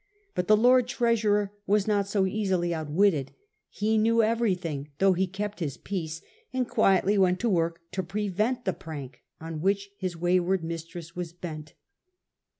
[0.33, 3.33] But the Lord Treasurer was not so easily outwitted.
[3.69, 8.01] He knew every thing, though he held his peace, and quietly went to work to
[8.01, 11.75] prevent the prank on which his wayward mistress was bent.